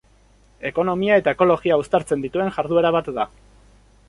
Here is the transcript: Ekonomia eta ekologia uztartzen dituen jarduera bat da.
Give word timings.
Ekonomia 0.69 1.19
eta 1.21 1.33
ekologia 1.37 1.77
uztartzen 1.83 2.25
dituen 2.27 2.51
jarduera 2.57 2.93
bat 2.97 3.13
da. 3.21 3.29